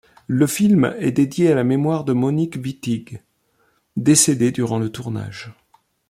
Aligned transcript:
Le 0.25 0.47
film 0.47 0.95
est 0.97 1.11
dédié 1.11 1.51
à 1.51 1.55
la 1.55 1.63
mémoire 1.63 2.03
de 2.05 2.13
Monique 2.13 2.55
Wittig, 2.55 3.21
décédée 3.97 4.51
durant 4.51 4.79
le 4.79 4.91
tournage. 4.91 5.53